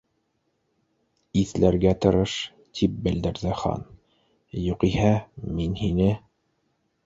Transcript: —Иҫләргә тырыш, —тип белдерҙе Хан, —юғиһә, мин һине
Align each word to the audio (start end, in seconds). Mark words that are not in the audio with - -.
—Иҫләргә 1.41 1.91
тырыш, 2.07 2.33
—тип 2.79 2.97
белдерҙе 3.09 3.53
Хан, 3.61 3.87
—юғиһә, 4.65 5.15
мин 5.61 5.81
һине 5.87 6.13